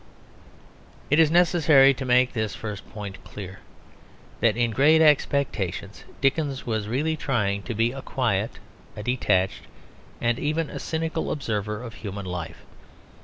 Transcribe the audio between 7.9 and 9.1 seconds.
a quiet, a